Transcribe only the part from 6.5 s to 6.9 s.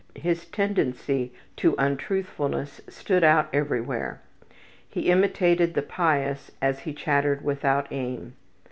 as